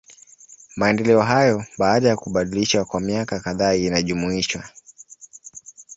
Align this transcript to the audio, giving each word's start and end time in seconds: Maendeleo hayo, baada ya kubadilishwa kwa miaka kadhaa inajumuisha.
Maendeleo 0.77 1.21
hayo, 1.21 1.65
baada 1.77 2.09
ya 2.09 2.15
kubadilishwa 2.17 2.85
kwa 2.85 2.99
miaka 2.99 3.39
kadhaa 3.39 3.73
inajumuisha. 3.73 4.63